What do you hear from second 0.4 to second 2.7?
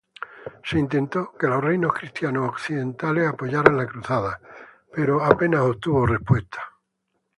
Se intentó que los reinos cristianos